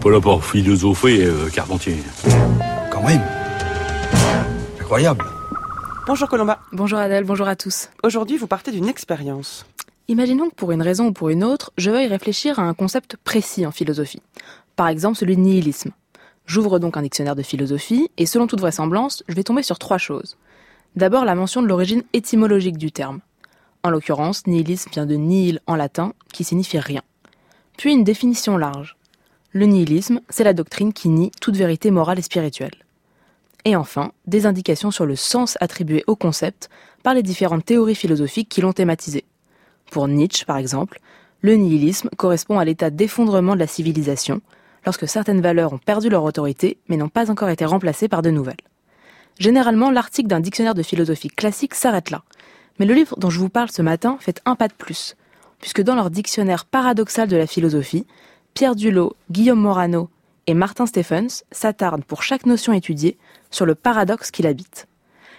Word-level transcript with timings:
pas 0.00 0.10
là 0.10 0.20
pour 0.20 0.42
philosopher, 0.44 1.24
euh, 1.24 1.48
Carpentier. 1.50 1.96
Quand 2.90 3.02
même. 3.02 3.20
Incroyable. 4.80 5.24
Bonjour 6.06 6.28
Colomba. 6.28 6.60
Bonjour 6.72 6.98
Adèle, 6.98 7.24
bonjour 7.24 7.46
à 7.46 7.54
tous. 7.54 7.90
Aujourd'hui, 8.02 8.38
vous 8.38 8.46
partez 8.46 8.72
d'une 8.72 8.88
expérience. 8.88 9.66
Imaginons 10.08 10.48
que 10.48 10.54
pour 10.54 10.72
une 10.72 10.80
raison 10.80 11.08
ou 11.08 11.12
pour 11.12 11.28
une 11.28 11.44
autre, 11.44 11.70
je 11.76 11.90
veuille 11.90 12.06
réfléchir 12.06 12.58
à 12.58 12.62
un 12.62 12.72
concept 12.72 13.16
précis 13.24 13.66
en 13.66 13.72
philosophie. 13.72 14.22
Par 14.74 14.88
exemple, 14.88 15.18
celui 15.18 15.36
de 15.36 15.42
nihilisme. 15.42 15.90
J'ouvre 16.46 16.78
donc 16.78 16.96
un 16.96 17.02
dictionnaire 17.02 17.36
de 17.36 17.42
philosophie 17.42 18.10
et 18.16 18.24
selon 18.24 18.46
toute 18.46 18.60
vraisemblance, 18.60 19.22
je 19.28 19.34
vais 19.34 19.44
tomber 19.44 19.62
sur 19.62 19.78
trois 19.78 19.98
choses. 19.98 20.38
D'abord, 20.96 21.26
la 21.26 21.34
mention 21.34 21.60
de 21.60 21.68
l'origine 21.68 22.02
étymologique 22.14 22.78
du 22.78 22.90
terme. 22.90 23.20
En 23.82 23.90
l'occurrence, 23.90 24.46
nihilisme 24.46 24.90
vient 24.92 25.06
de 25.06 25.14
nihil 25.14 25.60
en 25.66 25.76
latin, 25.76 26.14
qui 26.32 26.42
signifie 26.42 26.78
rien. 26.78 27.02
Puis 27.76 27.92
une 27.92 28.04
définition 28.04 28.56
large. 28.56 28.96
Le 29.52 29.66
nihilisme, 29.66 30.20
c'est 30.28 30.44
la 30.44 30.52
doctrine 30.52 30.92
qui 30.92 31.08
nie 31.08 31.32
toute 31.40 31.56
vérité 31.56 31.90
morale 31.90 32.20
et 32.20 32.22
spirituelle. 32.22 32.84
Et 33.64 33.74
enfin, 33.74 34.12
des 34.26 34.46
indications 34.46 34.92
sur 34.92 35.06
le 35.06 35.16
sens 35.16 35.58
attribué 35.60 36.04
au 36.06 36.14
concept 36.14 36.70
par 37.02 37.14
les 37.14 37.24
différentes 37.24 37.64
théories 37.64 37.96
philosophiques 37.96 38.48
qui 38.48 38.60
l'ont 38.60 38.72
thématisé. 38.72 39.24
Pour 39.90 40.06
Nietzsche, 40.06 40.44
par 40.44 40.56
exemple, 40.56 41.00
le 41.40 41.54
nihilisme 41.54 42.10
correspond 42.16 42.60
à 42.60 42.64
l'état 42.64 42.90
d'effondrement 42.90 43.54
de 43.54 43.58
la 43.58 43.66
civilisation, 43.66 44.40
lorsque 44.86 45.08
certaines 45.08 45.40
valeurs 45.40 45.72
ont 45.72 45.78
perdu 45.78 46.08
leur 46.08 46.22
autorité 46.22 46.78
mais 46.88 46.96
n'ont 46.96 47.08
pas 47.08 47.28
encore 47.28 47.48
été 47.48 47.64
remplacées 47.64 48.08
par 48.08 48.22
de 48.22 48.30
nouvelles. 48.30 48.56
Généralement, 49.40 49.90
l'article 49.90 50.28
d'un 50.28 50.40
dictionnaire 50.40 50.74
de 50.74 50.82
philosophie 50.84 51.28
classique 51.28 51.74
s'arrête 51.74 52.10
là. 52.10 52.22
Mais 52.78 52.86
le 52.86 52.94
livre 52.94 53.18
dont 53.18 53.30
je 53.30 53.40
vous 53.40 53.48
parle 53.48 53.70
ce 53.70 53.82
matin 53.82 54.16
fait 54.20 54.40
un 54.44 54.54
pas 54.54 54.68
de 54.68 54.74
plus, 54.74 55.16
puisque 55.60 55.82
dans 55.82 55.96
leur 55.96 56.10
dictionnaire 56.10 56.66
paradoxal 56.66 57.28
de 57.28 57.36
la 57.36 57.46
philosophie, 57.46 58.06
Pierre 58.54 58.76
Dulot, 58.76 59.16
Guillaume 59.30 59.60
Morano 59.60 60.10
et 60.46 60.54
Martin 60.54 60.86
Stephens 60.86 61.44
s'attardent 61.50 62.04
pour 62.04 62.22
chaque 62.22 62.46
notion 62.46 62.72
étudiée 62.72 63.16
sur 63.50 63.66
le 63.66 63.74
paradoxe 63.74 64.30
qui 64.30 64.42
l'habite. 64.42 64.86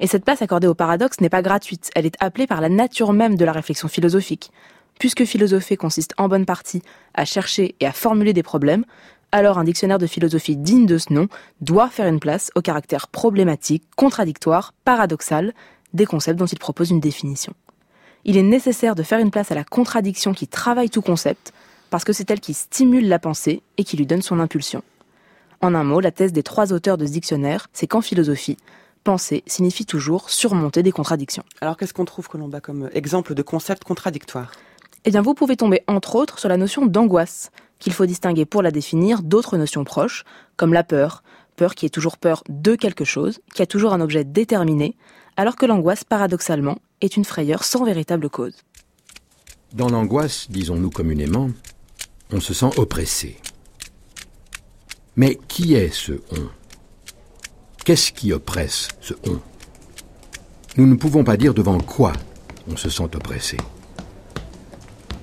Et 0.00 0.06
cette 0.06 0.24
place 0.24 0.42
accordée 0.42 0.66
au 0.66 0.74
paradoxe 0.74 1.20
n'est 1.20 1.30
pas 1.30 1.42
gratuite, 1.42 1.90
elle 1.94 2.06
est 2.06 2.16
appelée 2.20 2.46
par 2.46 2.60
la 2.60 2.68
nature 2.68 3.12
même 3.12 3.36
de 3.36 3.44
la 3.44 3.52
réflexion 3.52 3.88
philosophique. 3.88 4.50
Puisque 4.98 5.24
philosopher 5.24 5.76
consiste 5.76 6.12
en 6.18 6.28
bonne 6.28 6.46
partie 6.46 6.82
à 7.14 7.24
chercher 7.24 7.74
et 7.80 7.86
à 7.86 7.92
formuler 7.92 8.32
des 8.32 8.42
problèmes, 8.42 8.84
alors 9.32 9.58
un 9.58 9.64
dictionnaire 9.64 9.98
de 9.98 10.06
philosophie 10.06 10.56
digne 10.56 10.86
de 10.86 10.98
ce 10.98 11.12
nom 11.12 11.28
doit 11.60 11.88
faire 11.88 12.06
une 12.06 12.20
place 12.20 12.50
au 12.54 12.62
caractère 12.62 13.08
problématique, 13.08 13.84
contradictoire, 13.96 14.72
paradoxal 14.84 15.52
des 15.92 16.06
concepts 16.06 16.38
dont 16.38 16.46
il 16.46 16.58
propose 16.58 16.90
une 16.90 17.00
définition. 17.00 17.54
Il 18.24 18.36
est 18.36 18.42
nécessaire 18.42 18.94
de 18.94 19.02
faire 19.02 19.18
une 19.18 19.30
place 19.30 19.52
à 19.52 19.54
la 19.54 19.64
contradiction 19.64 20.32
qui 20.32 20.48
travaille 20.48 20.90
tout 20.90 21.02
concept, 21.02 21.52
parce 21.90 22.04
que 22.04 22.12
c'est 22.12 22.30
elle 22.30 22.40
qui 22.40 22.54
stimule 22.54 23.08
la 23.08 23.18
pensée 23.18 23.62
et 23.76 23.84
qui 23.84 23.96
lui 23.96 24.06
donne 24.06 24.22
son 24.22 24.40
impulsion. 24.40 24.82
En 25.60 25.74
un 25.74 25.84
mot, 25.84 26.00
la 26.00 26.10
thèse 26.10 26.32
des 26.32 26.42
trois 26.42 26.72
auteurs 26.72 26.98
de 26.98 27.06
ce 27.06 27.12
dictionnaire, 27.12 27.68
c'est 27.72 27.86
qu'en 27.86 28.00
philosophie, 28.00 28.56
penser 29.04 29.42
signifie 29.46 29.86
toujours 29.86 30.30
surmonter 30.30 30.82
des 30.82 30.92
contradictions. 30.92 31.44
Alors 31.60 31.76
qu'est-ce 31.76 31.94
qu'on 31.94 32.04
trouve, 32.04 32.28
Colomba, 32.28 32.60
comme 32.60 32.90
exemple 32.92 33.34
de 33.34 33.42
concept 33.42 33.84
contradictoire? 33.84 34.52
Eh 35.04 35.10
bien, 35.10 35.22
vous 35.22 35.34
pouvez 35.34 35.56
tomber 35.56 35.82
entre 35.86 36.16
autres 36.16 36.38
sur 36.38 36.48
la 36.48 36.56
notion 36.56 36.84
d'angoisse, 36.86 37.50
qu'il 37.78 37.92
faut 37.92 38.06
distinguer 38.06 38.44
pour 38.44 38.62
la 38.62 38.70
définir 38.70 39.22
d'autres 39.22 39.56
notions 39.56 39.84
proches, 39.84 40.24
comme 40.56 40.72
la 40.72 40.82
peur, 40.82 41.22
peur 41.56 41.74
qui 41.74 41.86
est 41.86 41.90
toujours 41.90 42.18
peur 42.18 42.42
de 42.48 42.74
quelque 42.74 43.04
chose, 43.04 43.38
qui 43.54 43.62
a 43.62 43.66
toujours 43.66 43.92
un 43.92 44.00
objet 44.00 44.24
déterminé, 44.24 44.96
alors 45.36 45.56
que 45.56 45.66
l'angoisse, 45.66 46.04
paradoxalement, 46.04 46.78
est 47.00 47.16
une 47.16 47.24
frayeur 47.24 47.62
sans 47.62 47.84
véritable 47.84 48.28
cause. 48.28 48.56
Dans 49.72 49.88
l'angoisse, 49.88 50.50
disons-nous 50.50 50.90
communément, 50.90 51.50
on 52.32 52.40
se 52.40 52.54
sent 52.54 52.70
oppressé. 52.76 53.36
Mais 55.16 55.38
qui 55.48 55.74
est 55.74 55.92
ce 55.92 56.12
on? 56.32 56.48
Qu'est-ce 57.84 58.12
qui 58.12 58.32
oppresse 58.32 58.88
ce 59.00 59.14
on? 59.28 59.40
Nous 60.76 60.86
ne 60.86 60.96
pouvons 60.96 61.24
pas 61.24 61.36
dire 61.36 61.54
devant 61.54 61.78
quoi 61.78 62.12
on 62.68 62.76
se 62.76 62.90
sent 62.90 63.04
oppressé. 63.14 63.56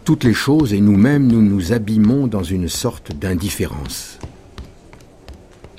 Toutes 0.06 0.24
les 0.24 0.34
choses 0.34 0.74
et 0.74 0.81
nous-mêmes, 0.81 1.28
nous 1.28 1.42
nous 1.42 1.72
abîmons 1.74 2.28
dans 2.28 2.44
une 2.44 2.68
sorte 2.68 3.13
d'indifférence. 3.13 4.18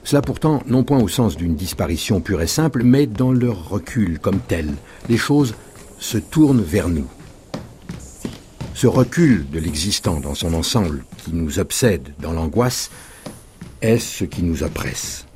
Cela 0.02 0.22
pourtant, 0.22 0.62
non 0.66 0.84
point 0.84 1.02
au 1.02 1.08
sens 1.08 1.36
d'une 1.36 1.56
disparition 1.56 2.20
pure 2.20 2.42
et 2.42 2.46
simple, 2.46 2.84
mais 2.84 3.06
dans 3.06 3.32
leur 3.32 3.68
recul 3.68 4.18
comme 4.18 4.38
tel. 4.38 4.74
Les 5.08 5.16
choses 5.16 5.54
se 5.98 6.18
tournent 6.18 6.62
vers 6.62 6.88
nous. 6.88 7.08
Ce 8.74 8.88
recul 8.88 9.48
de 9.50 9.60
l'existant 9.60 10.18
dans 10.18 10.34
son 10.34 10.52
ensemble 10.52 11.04
qui 11.24 11.32
nous 11.32 11.60
obsède 11.60 12.12
dans 12.18 12.32
l'angoisse 12.32 12.90
est 13.80 13.98
ce 13.98 14.24
qui 14.24 14.42
nous 14.42 14.64
oppresse. 14.64 15.26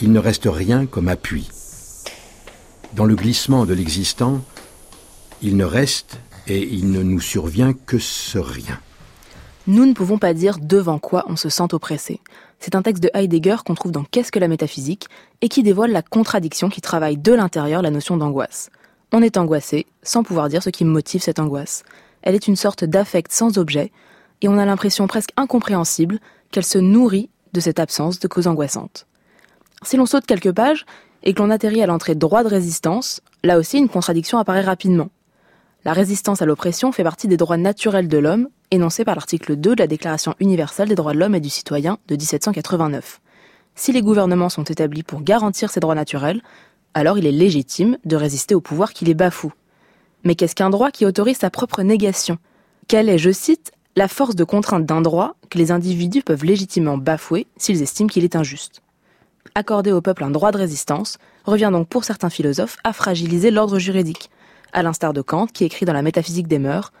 Il 0.00 0.12
ne 0.12 0.20
reste 0.20 0.46
rien 0.46 0.86
comme 0.86 1.08
appui. 1.08 1.50
Dans 2.94 3.04
le 3.04 3.16
glissement 3.16 3.66
de 3.66 3.74
l'existant, 3.74 4.42
il 5.42 5.56
ne 5.56 5.64
reste 5.64 6.20
et 6.46 6.62
il 6.62 6.92
ne 6.92 7.02
nous 7.02 7.20
survient 7.20 7.72
que 7.72 7.98
ce 7.98 8.38
rien. 8.38 8.78
Nous 9.66 9.84
ne 9.84 9.92
pouvons 9.92 10.18
pas 10.18 10.34
dire 10.34 10.58
devant 10.60 11.00
quoi 11.00 11.24
on 11.28 11.36
se 11.36 11.48
sent 11.48 11.72
oppressé. 11.72 12.20
C'est 12.60 12.76
un 12.76 12.82
texte 12.82 13.02
de 13.02 13.10
Heidegger 13.12 13.56
qu'on 13.66 13.74
trouve 13.74 13.92
dans 13.92 14.04
Qu'est-ce 14.04 14.30
que 14.30 14.38
la 14.38 14.48
métaphysique 14.48 15.06
et 15.40 15.48
qui 15.48 15.64
dévoile 15.64 15.90
la 15.90 16.02
contradiction 16.02 16.68
qui 16.68 16.80
travaille 16.80 17.16
de 17.16 17.32
l'intérieur 17.32 17.82
la 17.82 17.90
notion 17.90 18.16
d'angoisse. 18.16 18.70
On 19.14 19.22
est 19.22 19.36
angoissé 19.36 19.86
sans 20.02 20.22
pouvoir 20.22 20.48
dire 20.48 20.62
ce 20.62 20.70
qui 20.70 20.86
motive 20.86 21.22
cette 21.22 21.38
angoisse. 21.38 21.84
Elle 22.22 22.34
est 22.34 22.48
une 22.48 22.56
sorte 22.56 22.84
d'affect 22.84 23.30
sans 23.30 23.58
objet 23.58 23.92
et 24.40 24.48
on 24.48 24.56
a 24.56 24.64
l'impression 24.64 25.06
presque 25.06 25.32
incompréhensible 25.36 26.18
qu'elle 26.50 26.64
se 26.64 26.78
nourrit 26.78 27.28
de 27.52 27.60
cette 27.60 27.78
absence 27.78 28.18
de 28.20 28.28
cause 28.28 28.46
angoissante. 28.46 29.06
Si 29.82 29.98
l'on 29.98 30.06
saute 30.06 30.24
quelques 30.24 30.52
pages 30.52 30.86
et 31.22 31.34
que 31.34 31.42
l'on 31.42 31.50
atterrit 31.50 31.82
à 31.82 31.86
l'entrée 31.86 32.14
droit 32.14 32.42
de 32.42 32.48
résistance, 32.48 33.20
là 33.44 33.58
aussi 33.58 33.76
une 33.76 33.90
contradiction 33.90 34.38
apparaît 34.38 34.62
rapidement. 34.62 35.10
La 35.84 35.92
résistance 35.92 36.40
à 36.40 36.46
l'oppression 36.46 36.90
fait 36.90 37.04
partie 37.04 37.28
des 37.28 37.36
droits 37.36 37.58
naturels 37.58 38.08
de 38.08 38.18
l'homme, 38.18 38.48
énoncés 38.70 39.04
par 39.04 39.16
l'article 39.16 39.56
2 39.56 39.74
de 39.74 39.82
la 39.82 39.88
Déclaration 39.88 40.34
universelle 40.40 40.88
des 40.88 40.94
droits 40.94 41.12
de 41.12 41.18
l'homme 41.18 41.34
et 41.34 41.40
du 41.40 41.50
citoyen 41.50 41.98
de 42.08 42.14
1789. 42.14 43.20
Si 43.74 43.92
les 43.92 44.02
gouvernements 44.02 44.48
sont 44.48 44.64
établis 44.64 45.02
pour 45.02 45.22
garantir 45.22 45.70
ces 45.70 45.80
droits 45.80 45.94
naturels, 45.94 46.42
alors 46.94 47.18
il 47.18 47.26
est 47.26 47.32
légitime 47.32 47.98
de 48.04 48.16
résister 48.16 48.54
au 48.54 48.60
pouvoir 48.60 48.92
qui 48.92 49.04
les 49.04 49.14
bafoue. 49.14 49.52
Mais 50.24 50.34
qu'est-ce 50.34 50.54
qu'un 50.54 50.70
droit 50.70 50.90
qui 50.90 51.06
autorise 51.06 51.38
sa 51.38 51.50
propre 51.50 51.82
négation? 51.82 52.38
Quelle 52.88 53.08
est, 53.08 53.18
je 53.18 53.30
cite, 53.30 53.72
la 53.96 54.08
force 54.08 54.36
de 54.36 54.44
contrainte 54.44 54.86
d'un 54.86 55.00
droit 55.00 55.34
que 55.50 55.58
les 55.58 55.70
individus 55.70 56.22
peuvent 56.22 56.44
légitimement 56.44 56.96
bafouer 56.96 57.46
s'ils 57.56 57.82
estiment 57.82 58.08
qu'il 58.08 58.24
est 58.24 58.36
injuste? 58.36 58.82
Accorder 59.54 59.92
au 59.92 60.00
peuple 60.00 60.24
un 60.24 60.30
droit 60.30 60.52
de 60.52 60.58
résistance 60.58 61.18
revient 61.44 61.70
donc 61.72 61.88
pour 61.88 62.04
certains 62.04 62.30
philosophes 62.30 62.76
à 62.84 62.92
fragiliser 62.92 63.50
l'ordre 63.50 63.78
juridique, 63.78 64.30
à 64.72 64.82
l'instar 64.82 65.12
de 65.12 65.20
Kant 65.20 65.46
qui 65.46 65.64
écrit 65.64 65.84
dans 65.84 65.92
la 65.92 66.02
métaphysique 66.02 66.46
des 66.46 66.58
mœurs, 66.58 66.92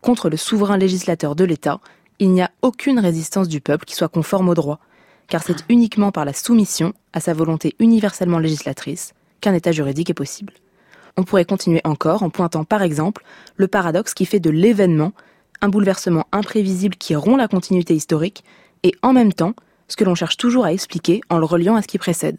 contre 0.00 0.30
le 0.30 0.36
souverain 0.36 0.78
législateur 0.78 1.36
de 1.36 1.44
l'État, 1.44 1.80
il 2.18 2.30
n'y 2.30 2.42
a 2.42 2.50
aucune 2.62 2.98
résistance 2.98 3.48
du 3.48 3.60
peuple 3.60 3.84
qui 3.84 3.94
soit 3.94 4.08
conforme 4.08 4.48
au 4.48 4.54
droit, 4.54 4.80
car 5.28 5.42
c'est 5.42 5.64
uniquement 5.68 6.10
par 6.10 6.24
la 6.24 6.32
soumission 6.32 6.92
à 7.12 7.20
sa 7.20 7.34
volonté 7.34 7.76
universellement 7.78 8.38
législatrice 8.38 9.12
qu'un 9.40 9.54
État 9.54 9.72
juridique 9.72 10.10
est 10.10 10.14
possible. 10.14 10.52
On 11.16 11.24
pourrait 11.24 11.44
continuer 11.44 11.80
encore 11.84 12.22
en 12.22 12.30
pointant 12.30 12.64
par 12.64 12.82
exemple 12.82 13.24
le 13.56 13.68
paradoxe 13.68 14.14
qui 14.14 14.26
fait 14.26 14.40
de 14.40 14.50
l'événement 14.50 15.12
un 15.60 15.68
bouleversement 15.68 16.26
imprévisible 16.32 16.96
qui 16.96 17.14
rompt 17.14 17.38
la 17.38 17.48
continuité 17.48 17.94
historique 17.94 18.44
et 18.82 18.94
en 19.02 19.12
même 19.12 19.32
temps 19.32 19.54
ce 19.88 19.96
que 19.96 20.04
l'on 20.04 20.14
cherche 20.14 20.36
toujours 20.36 20.64
à 20.64 20.72
expliquer 20.72 21.20
en 21.28 21.38
le 21.38 21.44
reliant 21.44 21.76
à 21.76 21.82
ce 21.82 21.88
qui 21.88 21.98
précède. 21.98 22.38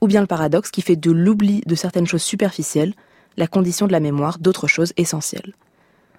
Ou 0.00 0.08
bien 0.08 0.20
le 0.20 0.26
paradoxe 0.26 0.70
qui 0.70 0.82
fait 0.82 0.96
de 0.96 1.12
l'oubli 1.12 1.62
de 1.64 1.74
certaines 1.74 2.06
choses 2.06 2.22
superficielles 2.22 2.94
la 3.36 3.46
condition 3.46 3.86
de 3.86 3.92
la 3.92 4.00
mémoire 4.00 4.38
d'autres 4.38 4.66
choses 4.66 4.92
essentielles. 4.96 5.54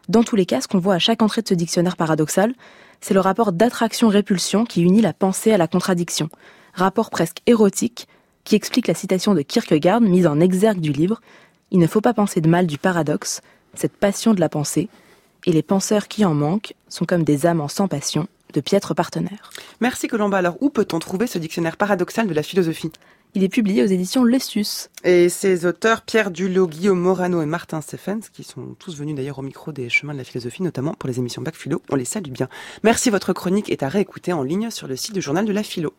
Dans 0.10 0.24
tous 0.24 0.36
les 0.36 0.46
cas, 0.46 0.62
ce 0.62 0.68
qu'on 0.68 0.80
voit 0.80 0.96
à 0.96 1.00
chaque 1.00 1.22
entrée 1.22 1.42
de 1.42 1.48
ce 1.48 1.54
dictionnaire 1.54 1.96
paradoxal, 1.96 2.54
c'est 3.02 3.14
le 3.14 3.20
rapport 3.20 3.52
d'attraction-répulsion 3.52 4.66
qui 4.66 4.82
unit 4.82 5.02
la 5.02 5.14
pensée 5.14 5.52
à 5.52 5.58
la 5.58 5.68
contradiction, 5.68 6.30
rapport 6.74 7.10
presque 7.10 7.38
érotique 7.46 8.08
qui 8.44 8.56
explique 8.56 8.88
la 8.88 8.94
citation 8.94 9.34
de 9.34 9.42
Kierkegaard 9.42 10.02
mise 10.02 10.28
en 10.28 10.40
exergue 10.40 10.80
du 10.80 10.92
livre 10.92 11.22
Il 11.72 11.80
ne 11.80 11.88
faut 11.88 12.02
pas 12.02 12.14
penser 12.14 12.42
de 12.42 12.50
mal 12.50 12.68
du 12.68 12.78
paradoxe, 12.78 13.42
cette 13.74 13.96
passion 13.96 14.34
de 14.34 14.40
la 14.40 14.50
pensée, 14.50 14.90
et 15.46 15.52
les 15.52 15.64
penseurs 15.64 16.08
qui 16.08 16.26
en 16.26 16.34
manquent 16.34 16.74
sont 16.90 17.06
comme 17.06 17.24
des 17.24 17.46
amants 17.46 17.68
sans 17.68 17.88
passion, 17.88 18.28
de 18.54 18.62
piètres 18.62 18.94
partenaires. 18.94 19.52
Merci 19.82 20.08
Colomba. 20.08 20.38
Alors 20.38 20.58
où 20.62 20.70
peut-on 20.70 21.00
trouver 21.00 21.28
ce 21.28 21.38
dictionnaire 21.38 21.78
paradoxal 21.78 22.28
de 22.28 22.34
la 22.34 22.44
philosophie? 22.44 22.92
Il 23.36 23.44
est 23.44 23.50
publié 23.50 23.82
aux 23.82 23.88
éditions 23.88 24.24
Lessus. 24.24 24.90
Et 25.04 25.28
ses 25.28 25.66
auteurs, 25.66 26.04
Pierre 26.04 26.30
Dulot, 26.30 26.68
Guillaume 26.68 27.00
Morano 27.00 27.42
et 27.42 27.48
Martin 27.48 27.82
Stephens, 27.82 28.30
qui 28.32 28.44
sont 28.44 28.76
tous 28.78 28.96
venus 28.96 29.16
d'ailleurs 29.16 29.40
au 29.40 29.42
micro 29.42 29.72
des 29.72 29.90
chemins 29.90 30.14
de 30.14 30.20
la 30.20 30.24
philosophie, 30.24 30.62
notamment 30.62 30.94
pour 30.94 31.10
les 31.10 31.18
émissions 31.18 31.42
Bac 31.42 31.56
Philo, 31.56 31.82
on 31.90 31.96
les 31.96 32.06
salue 32.06 32.30
bien. 32.30 32.48
Merci, 32.84 33.10
votre 33.10 33.34
chronique 33.34 33.72
est 33.72 33.82
à 33.82 33.90
réécouter 33.90 34.34
en 34.34 34.44
ligne 34.44 34.70
sur 34.70 34.88
le 34.88 34.96
site 34.96 35.16
du 35.16 35.22
journal 35.22 35.46
de 35.46 35.52
la 35.52 35.64
philo. 35.64 35.96